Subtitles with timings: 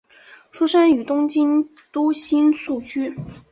[0.49, 3.15] 出身于东京都新宿区。